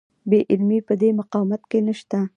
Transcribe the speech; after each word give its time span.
بې 0.29 0.39
عملي 0.51 0.79
په 0.87 0.93
دې 1.01 1.09
مقاومت 1.19 1.61
کې 1.69 1.79
نشته. 1.87 2.19